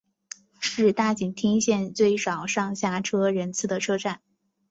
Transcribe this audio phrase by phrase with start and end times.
[0.59, 4.19] 是大井町线最少上下车人次的车站。